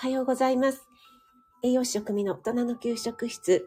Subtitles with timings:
[0.00, 0.88] おはようございます。
[1.62, 3.62] 栄養士食味の大人の給食室、えー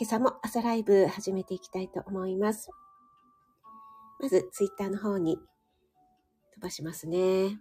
[0.00, 2.70] 今朝も朝ライブ始めていきたいと思います。
[4.18, 7.18] まず、ツイッターの方に飛ばしますね。
[7.18, 7.54] えー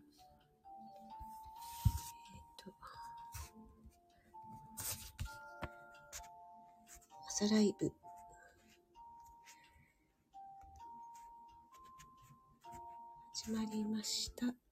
[7.28, 7.92] 朝ライブ。
[13.34, 14.69] 始まりました。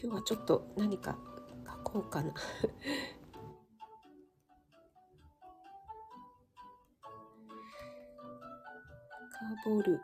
[0.00, 1.18] 今日はちょっと何か
[1.66, 2.32] 書こうかな。
[2.32, 10.00] カーボール。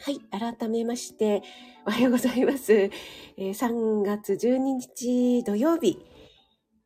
[0.00, 0.20] はい。
[0.58, 1.42] 改めまして、
[1.86, 2.72] おはようございます。
[2.72, 6.04] えー3月12日土曜日。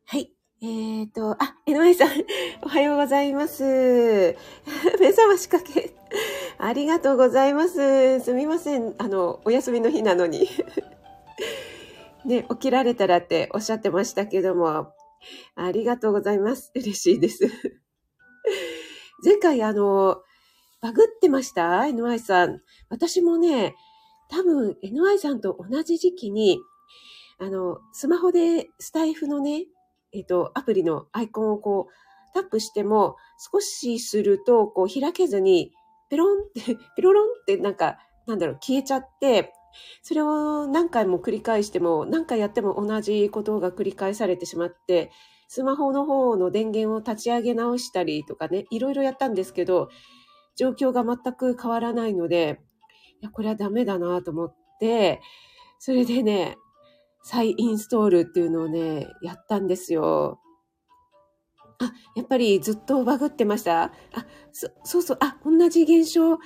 [0.05, 0.38] はい。
[0.61, 2.09] えーと、あ、江上さん、
[2.63, 3.63] おはようございます。
[4.99, 5.95] 目覚ましかけ、
[6.59, 8.19] ありがとうございます。
[8.19, 8.93] すみません。
[8.97, 10.49] あの、お休みの日なのに。
[12.25, 14.91] ね、起きられたらっておっしゃってましたけども、
[15.55, 16.73] ありがとうございます。
[16.75, 17.49] 嬉しいです。
[19.23, 20.21] 前回、あの、
[20.81, 22.61] バグってました ?NY さん。
[22.89, 23.75] 私もね、
[24.29, 26.59] 多分 NY さんと同じ時期に、
[27.37, 29.65] あの、スマホでスタイフのね、
[30.13, 33.15] えっ、と、アプリのアイコンをこう、タップしても、
[33.51, 35.71] 少しすると、こう、開けずに、
[36.09, 39.53] ペロンって、 ペロロンってなんか、なんだろう、消えちゃって、
[40.01, 45.11] それを何回も繰り返しても、何回やっても同じことが繰り返されてしまって、
[45.47, 49.89] スマホの方の電源を立ち上げ直したりとかね、いろいろやったんですけど、
[50.55, 52.59] 状況が全く変わらないので、
[53.21, 55.21] いや、これはダメだなと思って、
[55.79, 56.57] それでね、
[57.23, 60.39] 再インストールっていうのをね、やったんですよ。
[61.81, 63.83] あ、やっぱりずっとバグってました？
[63.83, 63.91] あ、
[64.51, 66.33] そ、そうそう、あ、同じ現象。
[66.33, 66.39] あ、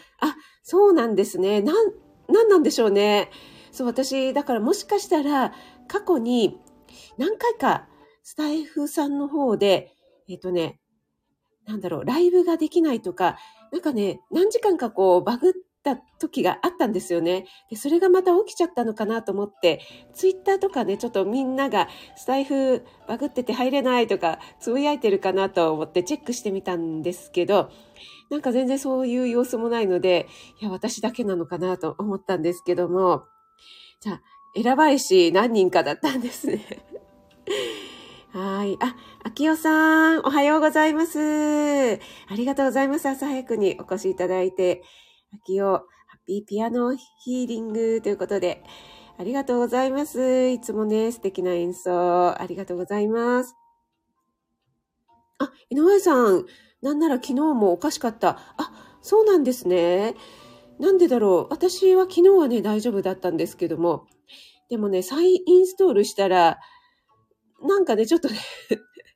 [0.62, 1.62] そうなんですね。
[1.62, 1.92] なん、
[2.30, 3.32] なんなんでしょうね。
[3.72, 5.54] そう、私、だからもしかしたら、
[5.88, 6.60] 過去に
[7.18, 7.88] 何回か
[8.24, 9.92] スタイフさんの方で、
[10.30, 10.80] えっ、とね、
[11.66, 13.38] なんだろう、ライブができないとか、
[13.72, 17.46] なんかね、何時間かこう、バグった時があったんですよね。
[17.70, 19.82] で、それがまた起きちゃったのかなと思って、
[20.14, 27.70] ツイッターとかね、ちょっとみんながスタイフバグってて入れないとか、つぶやいてるかなと思ってチェックしてみたんですけど、
[28.30, 30.28] なんか全然そういう様子もないので、
[30.62, 33.26] いや、私だけなのかなと思ったんですけども、
[34.00, 34.22] じゃあ、
[34.56, 36.64] 選ばれし何人かだったんですね。
[38.32, 38.78] はい。
[38.82, 41.20] あ、秋代さん、おはようございます。
[42.28, 43.08] ありがとうございます。
[43.08, 44.84] 朝早くにお越しいただいて。
[45.42, 45.84] 秋代、ハ
[46.18, 48.64] ッピーピアノヒーリングということで、
[49.18, 50.50] ありがとうございます。
[50.50, 53.56] いつもね、素敵な演奏、ありがとうございます。
[55.40, 56.46] あ、井上さん、
[56.82, 58.40] なんなら昨日もおかしかった。
[58.58, 60.16] あ、そうなんですね。
[60.80, 61.54] なんでだろう。
[61.54, 64.08] 私は昨日はね、大丈夫だったんですけども。
[64.70, 66.60] でもね、再インストールしたら、
[67.62, 68.36] なんかね、ちょっとね、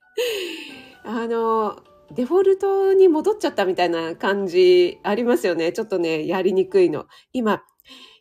[1.04, 1.82] あの、
[2.12, 5.72] デフォルトに戻っちゃったみたいな感じありますよね。
[5.72, 7.06] ちょっとね、やりにくいの。
[7.32, 7.62] 今、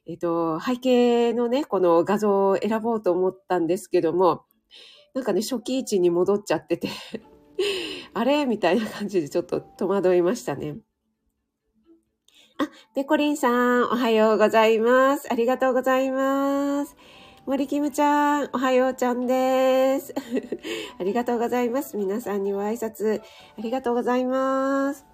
[0.05, 4.45] えっと、背景のね、この画像を選ぼうと思ったんですけども、
[5.13, 6.89] なんかね、初期位置に戻っちゃってて、
[8.13, 8.45] あれ？
[8.45, 10.77] みたいな感じでちょっと戸惑いましたね。
[12.59, 15.31] あ、ペコリンさん、おはようございます。
[15.31, 16.95] ありがとうございます。
[17.47, 20.13] 森キムちゃん、おはようちゃんです。
[20.99, 21.95] ありがとうございます。
[21.95, 25.05] 皆さんにご挨拶、ありがとうございます。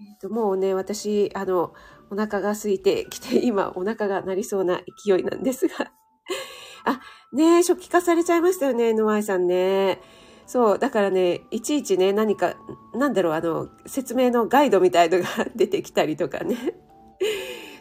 [0.00, 1.72] えっと、もうね、私、あの、
[2.10, 5.92] お腹が空いてきて、 今、お腹が鳴りそうな勢いなんですが。
[6.84, 7.00] あ、
[7.32, 10.00] ね初期化されちゃいましたよね、ノアイさんね。
[10.46, 12.56] そう、だからね、いちいちね、何か、
[12.92, 16.56] なんだろう、あの、説明のガイドみたいのが出てきたりとかね。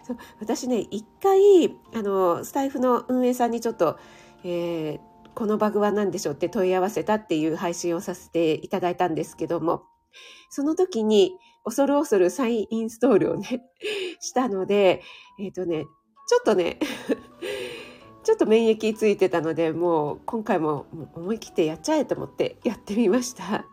[0.04, 3.98] そう私ね、一回、あの、スタイフの運営さんにちょっと、
[4.44, 9.84] えーこのバグは何でしょうって問い合わせたっていう配信をさせていただいたんですけども、
[10.50, 11.34] その時に
[11.64, 13.64] 恐る恐る再インストールをね、
[14.20, 15.02] したので、
[15.40, 15.86] えっ、とね、
[16.28, 16.78] ちょっとね、
[18.24, 20.86] ちょっと免疫ついてたので、もう今回も
[21.16, 23.66] 思い切ってやっちゃえと思ってやってみました。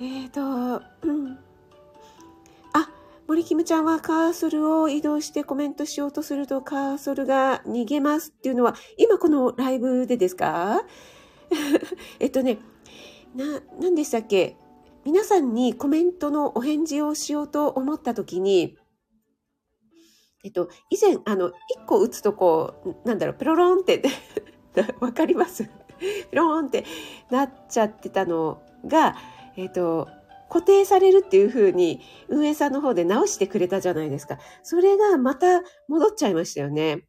[0.00, 1.38] えっ、と、うん。
[3.26, 10.82] 森キムちゃんはカーソルを移動してコメントしようとするとカーソルが逃げますっていうのは、今このライブでですか？
[12.20, 12.58] えっとね、
[13.34, 14.56] な、何でしたっけ？
[15.04, 18.76] 皆さんにコメントのお返事をしようと思った時に、
[20.44, 21.54] えっと、以前、あの、一
[21.86, 22.74] 個打つとこ
[23.04, 24.02] う、なんだろう、プロロンって、
[25.00, 25.64] わかります？
[26.30, 26.84] ピローンって
[27.30, 29.16] なっちゃってたのが、
[29.56, 30.08] えっ、と、
[30.54, 34.38] 固定されるっていう風に運営さんの方で直してくれたじゃないですか。
[34.62, 37.08] それがまた戻っちゃいましたよね。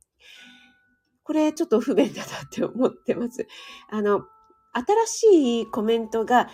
[1.23, 3.47] これちょっと不便だなって思ってます。
[3.91, 4.23] あの、
[4.73, 6.49] 新しいコメントが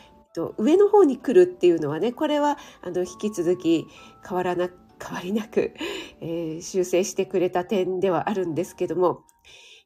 [0.58, 3.88] 上の方に来るっていうのはね、これはあの引き続き
[4.28, 4.70] 変わらな、
[5.02, 5.74] 変わりなく、
[6.20, 9.24] えー、修正してくれた点ではあるんですけども、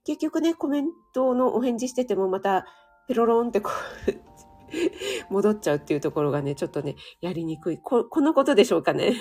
[0.06, 2.66] 結局ね、コメントのお返事しててもまた
[3.08, 3.70] ペロロンってこ
[4.08, 4.35] う
[5.30, 7.78] 戻っちゃうっていうところがね、ちょっとね、やりにくい。
[7.78, 9.14] こ、このことでしょうかね。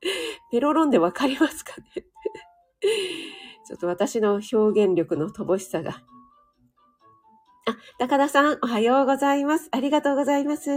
[0.50, 2.04] ペロロンでわかりますかね
[3.66, 6.02] ちょっと私の表現力の乏しさが。
[7.64, 9.68] あ、高田さん、おはようございます。
[9.70, 10.70] ありがとうございます。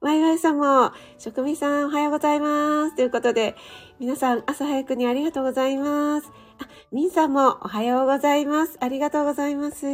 [0.00, 2.96] ワイワイさんも、職味さん、おはようございます。
[2.96, 3.56] ということで、
[3.98, 6.30] 皆さん、朝早くにありがとうございます。
[6.60, 8.76] あ、ミンさんも、おはようございます。
[8.80, 9.86] ありがとうございます。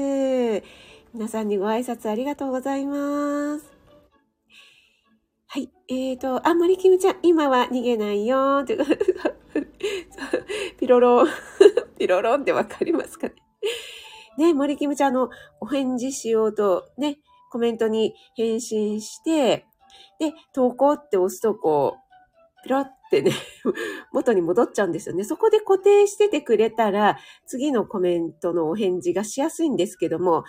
[1.14, 3.72] 皆さんにご挨拶ありがとうございます。
[5.46, 5.70] はい。
[5.88, 8.64] えーと、あ、森キムちゃん、今は逃げないよ。
[8.64, 9.68] ということで、
[10.76, 11.28] ピロロン、
[12.00, 13.34] ピロロンってわかりますかね。
[14.38, 15.30] ね、森キムちゃんの
[15.60, 17.20] お返事しようとね、
[17.52, 19.66] コメントに返信して、
[20.18, 23.30] で、投稿って押すとこう、ピロってね、
[24.12, 25.22] 元に戻っちゃうんですよね。
[25.22, 30.42] そこで固定しててくれたら、次のコメントのお返事がしやすいんですけども、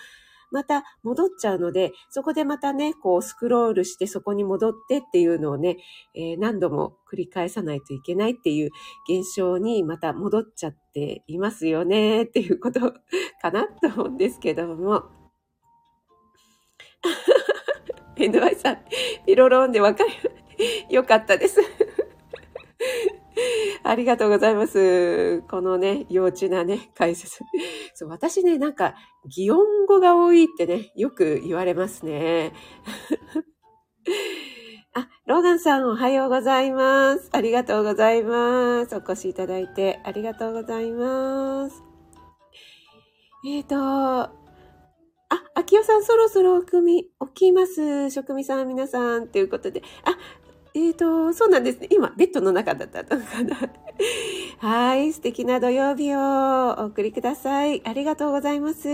[0.50, 5.76] また戻っちゃうので、そこでまたね、こうスクロールしてそこに戻ってっていうのをね、
[6.14, 8.70] えー、何度も繰り返さないといけないっていう
[9.08, 12.80] 現象にまた戻っちゃっていますよね っていうこと
[13.42, 15.04] かなと思うんですけども。
[18.16, 18.78] NY さん、
[19.26, 20.10] ピロロンでわかる。
[20.90, 21.60] よかったです。
[23.82, 25.42] ありがとうございます。
[25.42, 27.44] このね、幼稚なね、解説。
[27.94, 28.94] そう私ね、なんか、
[29.26, 32.52] 擬音語が多いってね、よく言われますね。
[34.94, 37.28] あ、ローガンさんおはようございます。
[37.32, 38.96] ありがとうございます。
[38.96, 41.82] お越しいただいてありがとうございます。
[43.46, 44.30] えっ、ー、と、
[45.28, 48.10] あ、秋代さんそろそろ組起きます。
[48.10, 49.82] 職味さん皆さんということで。
[50.04, 50.16] あ、
[50.76, 51.88] えっ、ー、と、そうなんですね。
[51.90, 53.56] 今、ベッドの中だったのかな。
[54.58, 55.10] はい。
[55.14, 57.80] 素敵な土曜日をお送りください。
[57.88, 58.86] ありがとうございます。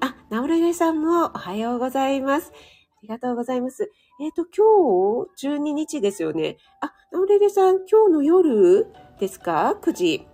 [0.00, 2.50] あ、ナオレレさんもおはようございます。
[2.52, 3.92] ありがとうございます。
[4.20, 6.56] えっ、ー、と、今日、12日ですよね。
[6.80, 8.88] あ、ナオレレさん、今日の夜
[9.20, 10.26] ですか ?9 時。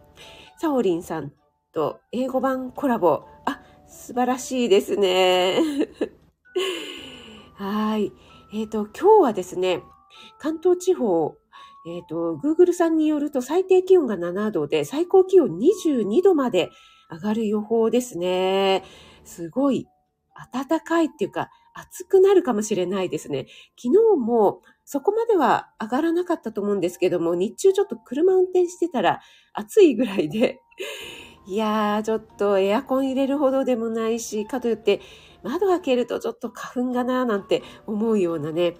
[0.57, 1.33] サオリンさん
[1.75, 3.25] と英語版コラボ。
[3.45, 5.59] あ、素晴らしいですね。
[7.57, 8.11] はい。
[8.55, 9.83] えっ、ー、と、今日はですね、
[10.39, 11.37] 関東地方、
[11.87, 16.71] えっ、ー、と、Google さんによると最低気温が7度で最高気温22度まで
[17.11, 18.83] 上がる予報ですね。
[19.25, 19.87] すごい
[20.53, 23.47] 暖かいっていうか暑くなるかもしれないですね。
[23.77, 29.21] 昨日もそこまでは上がらなかったと思うんですけども、日中ちょっと車運転してたら
[29.53, 30.61] 暑いぐらいで、
[31.47, 35.01] いやー、ちょっとエアコン入れるほどでもないし、かといって
[35.43, 38.77] 窓開けるとちょっと花粉がなーなんて思うようなね、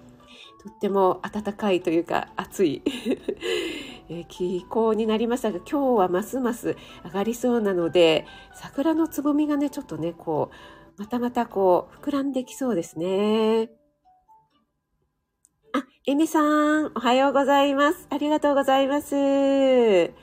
[0.65, 2.81] とっても暖かいというか暑い
[4.29, 8.25] 気候になりましたが今日はますます上がりそうなので
[8.55, 10.55] 桜のつぼみがねちょっとねこう
[10.97, 13.69] またまたこう膨らんできそうですね。
[15.73, 18.07] あ、エミさん、おはようございます。
[18.09, 19.13] ありがとうございます。
[19.13, 20.13] え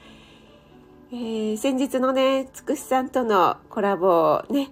[1.12, 4.70] ー、先日のね、つくしさんとのコラボね、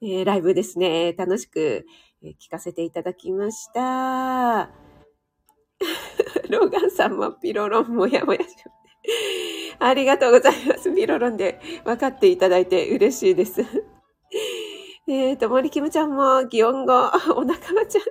[0.00, 1.84] えー、ライブですね、楽しく
[2.22, 4.70] え聞かせていただきました。
[6.50, 8.46] ローガンさんもピロロンもやもやし
[9.78, 10.94] ありがとうございます。
[10.94, 13.62] ピロロンで分かっていただいて嬉しいです。
[15.08, 16.92] えっと、森キムちゃんも擬音語、
[17.34, 18.02] お仲間ちゃん。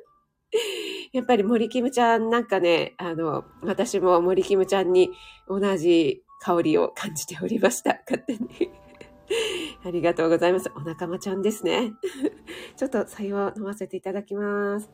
[1.14, 5.12] やっぱり森キムちゃんなんかね、あの、私も森キムちゃんに
[5.48, 8.00] 同じ香りを感じておりました。
[8.10, 8.72] 勝手に。
[9.86, 10.72] ありがとうございます。
[10.76, 11.94] お仲間ちゃんですね。
[12.76, 14.90] ちょっと採用飲ませていただきます。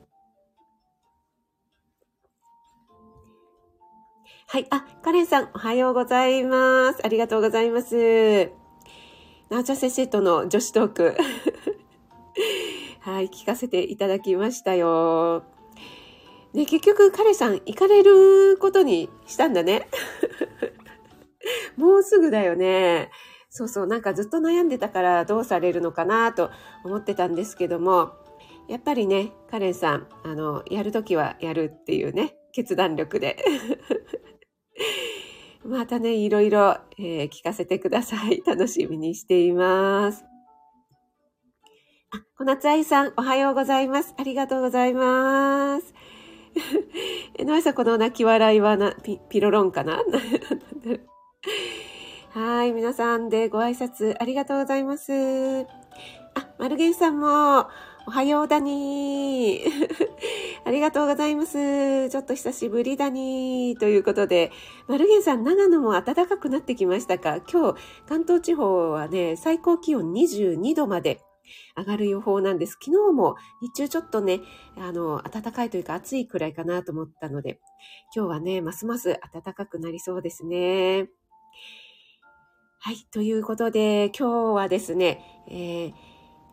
[4.48, 4.68] はい。
[4.70, 7.02] あ、カレンさん、おはようございます。
[7.04, 8.52] ありがとうございます。
[9.50, 11.16] なおちゃん先生との女子トーク。
[13.02, 15.44] はい、聞かせていただきましたよ。
[16.54, 19.88] ね、結局、カレンさん、行かれることにしたんだね。
[21.76, 23.12] もうすぐだよね。
[23.58, 26.52] そうそう、なんかずっと悩んでたからどうされるのかなと
[26.84, 28.12] 思ってたんですけども、
[28.68, 33.38] やっぱりね、カレンさん、あの、やるときはやるっていうね、決断力で。
[35.64, 38.44] またね、いろいろ、えー、聞かせてください。
[38.46, 40.26] 楽しみにしています。
[42.12, 44.16] あ、小夏愛さん、おはようございます。
[44.18, 45.94] ありがとうございます。
[47.40, 50.04] えのあさん、この泣き笑いはな、ピ、ピロロンかな？
[52.36, 55.14] はい、皆さんでご挨拶ありがとうございます。
[55.14, 55.66] あ、
[56.60, 57.70] マルゲンさんも、
[58.08, 59.62] おはようだに
[60.66, 62.10] ありがとうございます。
[62.10, 64.52] ちょっと久しぶりだにということで、
[64.90, 67.40] マルゲンさん、長野も暖かくなってきましたか？
[67.50, 71.22] 今日、関東地方はね、最高気温22度まで
[71.78, 72.74] 上がる予報なんです。
[72.74, 74.42] 昨日も日中ちょっとね、
[74.76, 77.62] あの、暖かいというか暑いくらいかなと思ったので、
[78.14, 81.08] 今日はね、ますます暖かくなりそうですね。
[82.86, 82.98] はい。
[83.12, 85.94] ということで、今日はですね、えー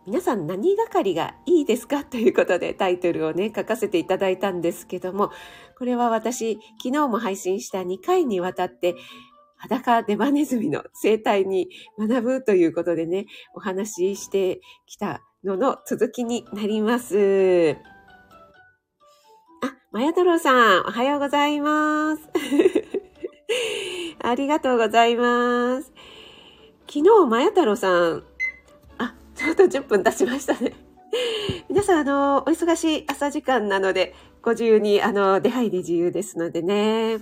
[0.07, 2.05] 皆さん何係がいいですか？
[2.09, 5.31] ということでタイトルをね、書かせていただいたんですけども、
[5.79, 8.95] これは私、昨日も配信した2回にわたって、
[9.59, 17.77] 裸デバネズミの生態に学ぶということでね、お話ししてきたのの続きになります。
[19.61, 22.23] あ、まや太郎さん、おはようございます。
[24.25, 25.93] ありがとうございます。
[26.93, 28.23] 昨日、まや太郎さん、
[28.99, 30.75] あちょうど10分経ちましたね。
[31.71, 37.19] 皆さん、あの、お忙しい朝時間なので、ご自由に、あの、出入り自由ですのでね。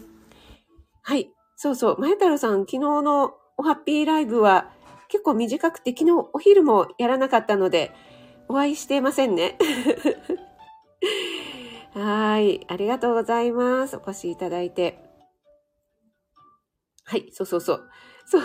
[1.03, 1.33] はい。
[1.55, 2.01] そうそう。
[2.01, 4.73] 前太郎さん、昨日のおハッピーライブは
[5.07, 7.93] 結構短くて、昨日お昼もやらなかったので、
[8.49, 9.57] お会いしてませんね。
[11.95, 12.67] はい。
[12.67, 13.97] ありがとうございます。
[13.97, 14.99] お越しいただいて。
[17.05, 17.31] はい。
[17.31, 17.91] そうそうそう。
[18.31, 18.43] そう。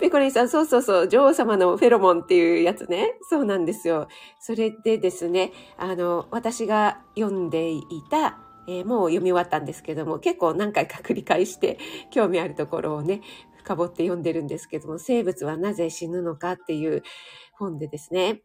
[0.00, 3.14] ペコリンさん、そうそうそう、女王様のフェロモンっていうやつね。
[3.22, 4.08] そうなんですよ。
[4.38, 11.78] それでですね、あの、私が読んでいた、えー、もう読み終わったんですけども、結構何回か繰り返して
[12.10, 13.22] 興味あるところをね、
[13.56, 17.02] 深掘って読んでるんですけども、生物はなぜ死ぬのかっていう
[17.52, 18.42] 本でですね、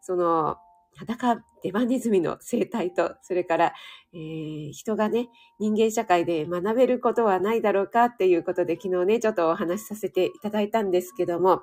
[0.00, 0.56] その、
[1.00, 3.72] 裸デバネズミの生態と、それから、
[4.12, 5.28] えー、人がね、
[5.58, 11.62] 人間社会で学べることはないだろうかっていうことで昨日ね、ちょっとお話しさせていただいたんですけども、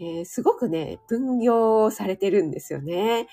[0.00, 3.28] えー、すごくね、分業されてるんですよね。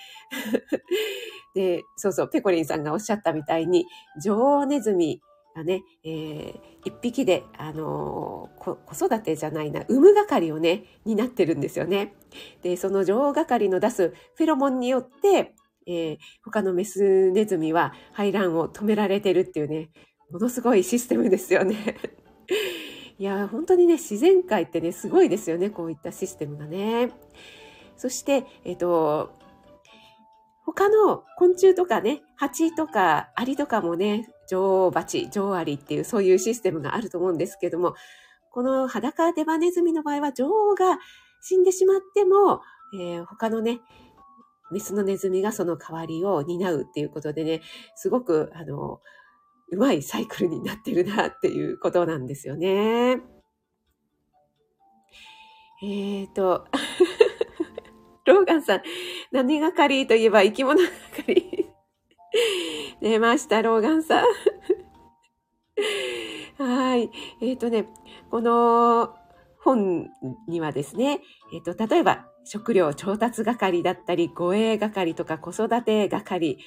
[1.56, 3.86] で、そうそう、ペコリンさんがおっしゃったみたいに、
[4.22, 5.22] 女王ネズミ
[5.56, 12.14] がね、えー、一匹で、あのー、子育てじゃないな、産む係をね、担ってるんですよね。
[12.62, 15.54] で、その女王係の出すフェロモンによって、
[15.86, 19.90] えー、他のメスネズミは排卵を止められてるっていうね、
[20.32, 21.98] ものすごいシステムですよね。
[23.20, 27.12] いや、本当にね、自然界ってね、すごいですよね、こういったシステムがね。
[27.96, 29.32] そして、えっ、と、
[30.66, 37.96] 他の昆虫とかね、蜂とかアリとかもね、女王蜂、女王アリっていうそういうシステムがあると思うんですけども、
[38.52, 41.00] この裸デバネズミの場合は女王が
[41.42, 42.62] 死んでしまっても、
[42.94, 43.80] えー、他のね、
[44.72, 47.62] メスのネズミがその代わりを担うっていうことでね、
[47.96, 49.02] すごく、あの、
[49.72, 53.22] うまいサイクルになってるなっていうことなんですよね。
[55.82, 56.66] えっ、ー、と、
[58.26, 58.82] ローガンさん、
[59.32, 60.80] 何係といえば生き物
[61.16, 61.63] 係。
[63.02, 64.26] 出ました、ローガンさん。
[66.58, 67.10] はい。
[67.42, 67.88] えっ、ー、とね、
[68.30, 69.16] この
[69.60, 70.10] 本
[70.48, 71.22] にはですね、
[71.54, 76.58] えっ、ー、と、例えば、食料調達係だったり、護衛係とか子育て係、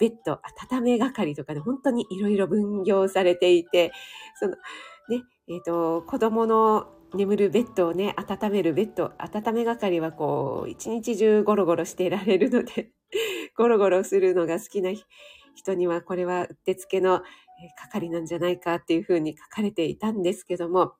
[0.00, 0.40] ベッド
[0.72, 3.92] 温め係とかね、本当にいろいろ分業されていて、
[4.38, 4.56] その、
[5.08, 12.90] ね、えっ、ー、と、子供の眠るベッドをね、温めるベッド、温め係はこう、一日中ゴロゴロしていられるので
[13.56, 14.90] ゴロゴロするのが好きな
[15.54, 17.22] 人には、これはうってつけの
[17.76, 20.94] 係なんじゃないかっていうふうに書かれていたんですけども、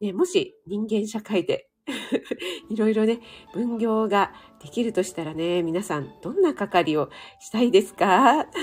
[0.00, 1.68] ね、もし人間社会で
[2.70, 3.20] いろいろね、
[3.52, 4.32] 分業が
[4.62, 8.46] できるとしたらね、皆さんどんな係をしたいですか？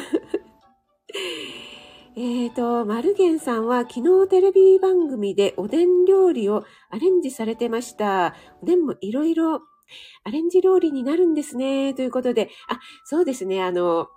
[2.17, 8.35] えっ、と、マルゲンさんは昨日テレビ番組でおでん料理をアレンジされてました。
[8.61, 9.61] おでんもいろいろ
[10.23, 11.93] アレンジ料理になるんですね。
[11.93, 13.63] ということで、あ、そうですね。
[13.63, 14.07] あの、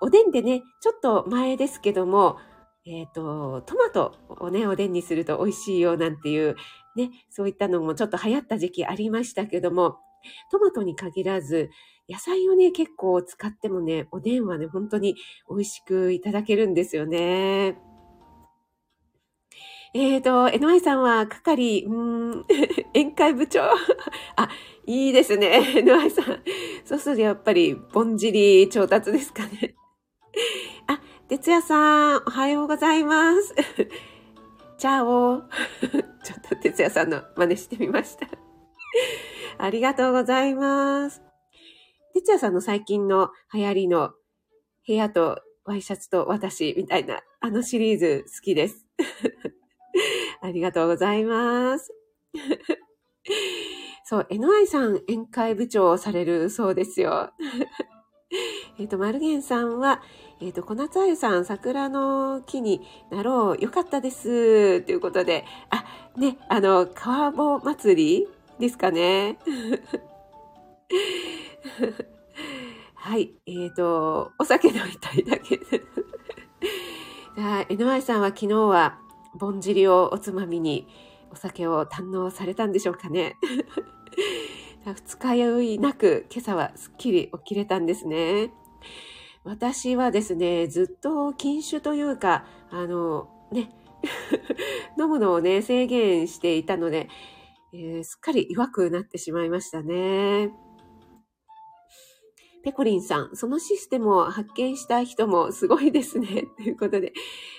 [0.00, 2.38] おでんでね、ちょっと前ですけども、
[2.86, 6.56] えっ、ー、と、トマトをね、おでんにすると美味しいよなんていう、
[6.96, 9.98] ね、そういったのもちょっと流行った時期ありましたけども、
[10.50, 11.70] トマトに限らず、
[12.08, 15.16] 野菜をね、結構使ってもね、おでんはね、本当に
[15.48, 17.78] 美味しくいただけるんですよね。
[19.96, 22.44] えっ、ー、と、NY さんは係、うん、
[22.94, 23.62] 宴会部長。
[24.34, 24.50] あ、
[24.86, 25.60] いいですね。
[25.76, 26.42] NY さん。
[26.84, 29.76] そうするとやっぱり、ぼんじり調達ですかね。
[30.88, 33.54] あ、哲也さん、おはようございます。
[34.78, 35.42] チャオ。
[36.24, 38.26] ちょっと哲也さんの真似してみました。
[39.58, 41.22] ありがとうございます。
[42.14, 44.10] 哲也さんの最近の流行りの
[44.88, 48.84] 部屋とワイシャツと私みたいな、あのシリーズ好きです。
[50.40, 51.94] ありがとうございます。
[54.04, 57.32] そう、NY さん宴会部長をされるそうですよ。
[58.78, 60.02] えっと、マルゲンさんは、
[60.40, 63.62] えっ、ー、と、小夏あゆさん、桜の木になろう。
[63.62, 64.82] よかったです。
[64.82, 65.84] ということで、あ、
[66.16, 69.38] ね、あの、川坊祭りですかね。
[72.94, 73.34] はい。
[73.46, 75.58] えっ、ー、と、お酒飲みたいだけ。
[77.36, 78.98] じゃあ、NY さんは昨日は、
[79.34, 80.86] ぼんじりをおつまみに、
[81.30, 83.36] お酒を堪能されたんでしょうかね。
[84.84, 88.52] 二日酔いなく、今朝はすっきり起きれたんですね。
[89.42, 93.70] 私はですね、ずっと禁酒というか、あの、ね、
[94.98, 97.08] 飲むのをね、制限していたので、
[97.72, 100.52] えー、すっかり弱くなってしまいましたね。
[102.64, 106.46] ペコリンさん、そのシステムを発見した人もすごいですね。
[106.56, 107.12] ということで。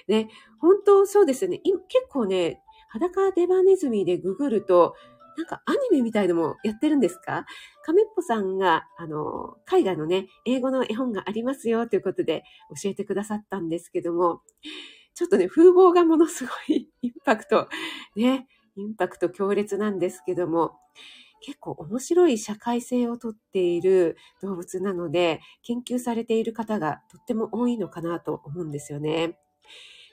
[0.07, 1.59] ね、本当そうですよね。
[1.63, 1.75] 結
[2.09, 4.95] 構ね、裸デバネズミでググると、
[5.37, 7.45] なんかアニメみたいのもやってるんですか？
[7.83, 12.43] 亀っぽさんが、あの、海外のね、英語の絵本がありますよということで
[12.81, 14.41] 教えてくださったんですけども、
[15.13, 17.67] ちょっとね、風貌がものすごいインパクト、
[18.15, 20.79] ね、インパクト強烈なんですけども、
[21.45, 29.37] 結構面白い社会性をとっている動物なので、研究されている方がとっても多いのかなと思うんですよね。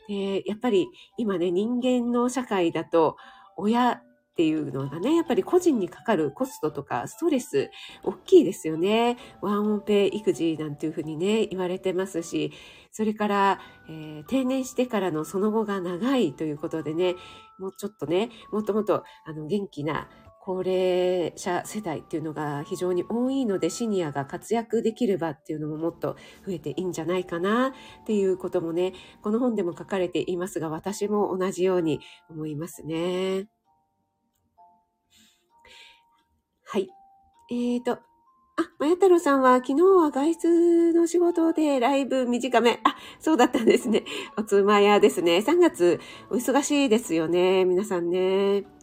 [0.09, 3.17] でやっぱり今ね、人間の社会だと、
[3.57, 7.71] 親っていうのがね、やっぱり個人にかかるコストとかストレス、
[8.03, 9.17] 大きいですよね。
[9.41, 12.53] ワンオペ育児なんていうふうにね、言われてますし、
[12.91, 17.15] それから、えー、定年してからのその後が長いということでね、
[17.59, 20.11] もうちょっとね、もっともっとあの元気な
[20.45, 27.73] 高齢者世代っていうのが非常に多いので、シニアが活躍できる場っていうのももっと増えていいんじゃないかなっ
[28.07, 33.47] ていうこともね、この本でも書かれていますが、私も同じように思いますね。
[36.65, 36.89] はい。
[37.49, 38.01] えーと、あ、
[38.81, 42.81] まや太郎さんは昨日は外出の仕事でライブ短め。
[42.83, 44.03] あ、そうだったんですね。
[44.37, 45.37] おつまやですね。
[45.37, 47.65] 3月お忙しいですよね。
[47.65, 48.82] 皆さんね。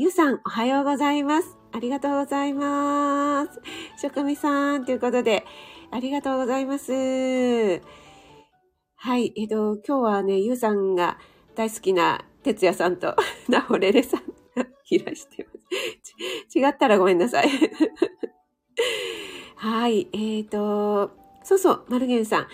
[0.00, 1.58] ゆうさん、おはようございます。
[1.72, 3.60] ありがとうございます。
[4.00, 5.44] 職味さん、ということで、
[5.90, 7.82] ありがとうございます。
[8.96, 9.34] はい。
[9.36, 11.18] えっ、と、今日はね、ゆうさんが
[11.54, 13.14] 大好きな哲也さんと、
[13.50, 14.20] なほれれさん
[14.56, 15.50] がいらしてま
[16.00, 16.14] す。
[16.58, 17.50] 違ったらごめんなさい。
[19.56, 20.08] はい。
[20.14, 21.10] えーと、
[21.44, 22.46] そうそう、マルゲンさん。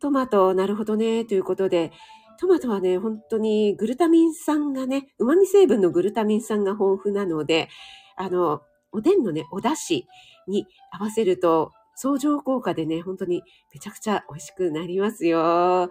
[0.00, 1.92] トマト、なるほどね、ということで、
[2.40, 7.68] トマトはね、本当にグルタミン酸がね、旨味成分のグルタミン酸が豊富なので、
[8.16, 10.06] あの、おでんのね、お出汁
[10.48, 13.42] に合わせると、相乗効果でね、本当に
[13.74, 15.38] めちゃくちゃ美味しくなりますよ。
[15.42, 15.88] あ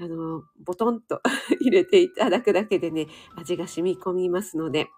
[0.00, 1.20] の、ボトンと
[1.62, 4.88] 入れていただくだけでね、味が染み込みますので、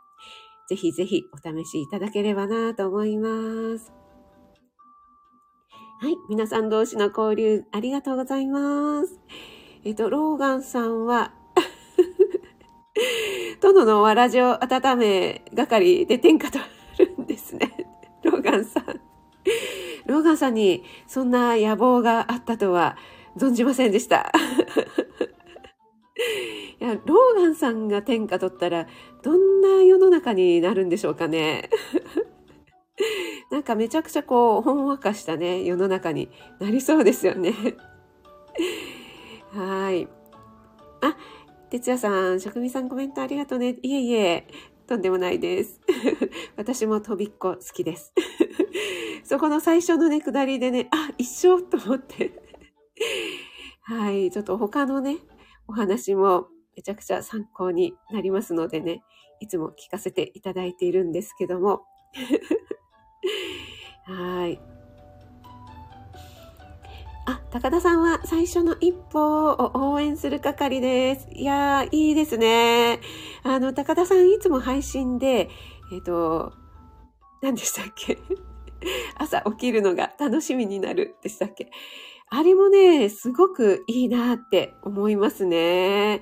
[0.70, 3.92] ぜひぜひお試しいただければなと思います。
[6.00, 6.16] はい。
[6.30, 9.20] 皆さん同士の交流ありがとうございます。
[9.86, 11.30] えっと、ローガンさんは
[13.62, 16.58] 殿のわらじを温め係で天下と
[16.98, 17.70] るんですね。
[18.24, 19.00] ローガンさん。
[20.06, 22.96] ローガンさんにそんな野望があったとは
[23.36, 24.32] 存じませんでした。
[26.80, 28.88] いや、ローガンさんが天下取ったら、
[29.22, 31.70] どんな世の中になるんでしょうかね。
[33.52, 37.54] なんかめちゃくちゃこう、ほんわかしたね、世の中になりそうですよね。
[39.56, 40.06] はい。
[41.00, 41.16] あ、
[41.70, 43.76] 哲也さん、職味さんコメントありがとうね。
[43.82, 44.46] いえいえ、
[44.86, 45.80] とんでもないです。
[46.56, 48.12] 私も飛びっこ好きです。
[49.24, 52.32] そこの最初のね、下りでね、あ、一緒と思って。
[53.80, 55.20] はい、ちょっと他のね、
[55.66, 59.02] お話もめちゃくちゃ参考になりますのでね、
[59.40, 61.86] いつも聞かせていただいているんですけども。
[64.04, 64.75] はい。
[67.56, 71.26] 高田さんは最初の一歩を応援する係です。
[71.32, 73.00] いやー、いいですね。
[73.44, 75.48] あの、高田さんいつも配信で、
[75.90, 76.52] えっ、ー、と、
[77.40, 78.18] 何でしたっけ？
[79.16, 81.70] 朝起きるのが楽しみになるでしたっけ？
[82.28, 86.20] あれもね、すごくいいなって思いますね。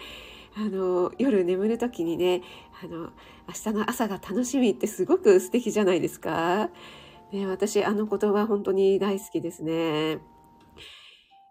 [0.56, 2.42] あの、夜眠るときにね、
[2.80, 3.10] あの、
[3.48, 6.70] 明日の朝が楽しみってすごく素敵じゃないですか。
[7.32, 10.20] ね、私、あの言葉本当に大好きですね。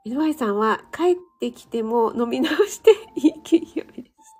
[0.05, 4.35] 井上さんは帰ってきても飲み直していい金曜日です。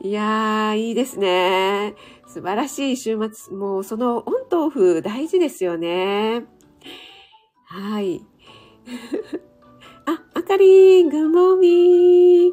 [0.02, 1.94] いやー、いいですね。
[2.26, 3.54] 素晴らしい週末。
[3.54, 6.46] もうそのオンとオフ大事ですよね。
[7.66, 8.24] はい。
[10.06, 12.52] あ、あかりん、グッモーミー。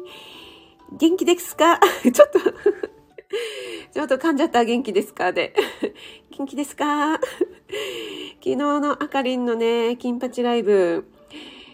[0.98, 1.80] 元気ですか？
[2.02, 2.38] ちょっと
[3.92, 5.32] ちょっと噛んじゃった元気ですか？
[5.32, 5.54] で。
[6.36, 7.14] 元気ですか？
[7.14, 7.20] 昨
[8.50, 11.10] 日のあかりんのね、金八ライブ、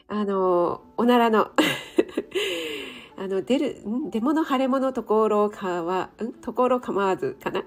[0.08, 1.50] あの、おならの
[3.16, 4.10] あの、出る、ん？
[4.10, 6.32] 出物腫れ物ところかは、ん？
[6.34, 7.64] ところ構わずかな？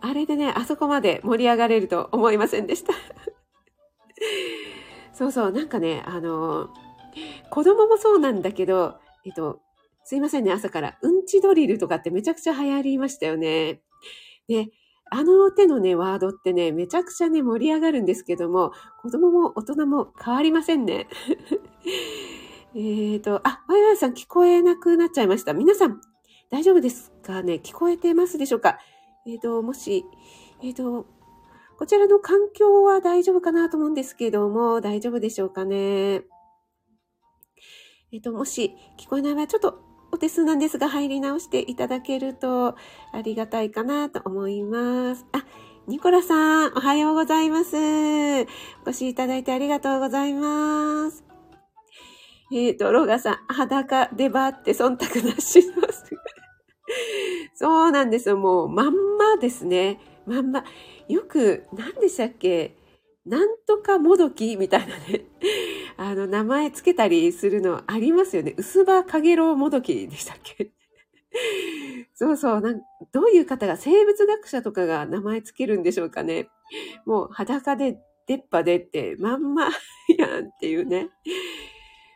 [0.00, 2.92] あれでね、あそこまで盛り上がれると思いませんでした
[5.14, 6.68] そうそう、なんかね、あの、
[7.50, 9.60] 子供もそうなんだけど、えっと、
[10.04, 10.98] すいませんね、朝から。
[11.00, 13.80] うんちドリルとかってめちゃくちゃ流行りましたよね。
[14.46, 14.68] で、
[15.16, 21.06] あの手のね、ワードってね、めちゃくちゃね、盛り上がるんですけども、子供も大人も変わりませんね。
[22.74, 25.54] えっと、あ、ワイワイさん聞こえなくなっちゃいました。
[25.54, 26.00] 皆さん、
[26.50, 27.60] 大丈夫ですかね？
[27.62, 28.80] 聞こえてますでしょうか？
[29.24, 30.04] えっ、ー、と、もし、
[30.60, 31.06] えっ、ー、と、
[31.78, 35.76] こちらの環境は大丈夫かなと思うんですけども、大丈夫でしょうかね？
[35.76, 36.16] え
[38.16, 39.83] っ、ー、と、もし聞こえない場合、ちょっと
[40.14, 42.76] お手数なんですが、入り直していただけると
[43.12, 45.26] ありがたいかなと思います。
[45.32, 45.44] あ、
[45.88, 47.74] ニコラさん、おはようございます。
[47.74, 51.24] お越しいただいてありがとうございます。
[52.52, 56.04] えっ、ー、と、ロガさん、裸でばって忖度なします。
[57.56, 58.36] そうなんですよ。
[58.36, 59.98] もう、まんまですね。
[60.26, 60.62] まんま。
[61.08, 62.76] よく、何でしたっけ？
[63.26, 65.24] なんとかもどきみたいなね。
[65.96, 68.54] あの、名前つけたりするのありますよね。
[68.58, 70.72] 薄葉かげろうもどきでしたっけ？
[72.14, 72.80] そうそうなん。
[73.12, 76.48] どういう方が、生物学者とかが名前つけるんでしょうかね。
[77.06, 79.68] もう裸で出っ歯でってまんま
[80.18, 81.08] やんっていうね。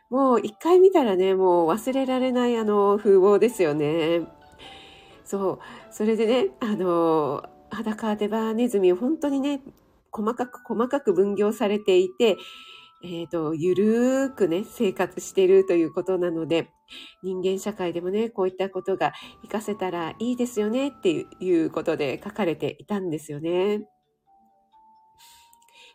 [0.09, 4.21] もう一回見たらね、もう忘れられないあの風貌ですよね。
[5.23, 5.59] そう。
[5.91, 9.61] それでね、あの、裸デバネズミ本当にね、
[10.11, 12.37] 細かく細かく分業されていて、
[13.01, 16.69] えっ、ー、と、ゆるーくね、生活してるということなので、
[17.23, 23.87] 人間社会でもね、こういったことが活かせたらいいですよねっていうことで書かれていたんですよね。